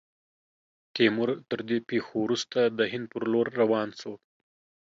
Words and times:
تیمور، 0.93 1.29
تر 1.49 1.59
دې 1.69 1.77
پیښو 1.89 2.15
وروسته، 2.21 2.59
د 2.77 2.79
هند 2.91 3.05
پر 3.13 3.23
لور 3.31 3.47
روان 3.61 3.89
سو. 3.99 4.13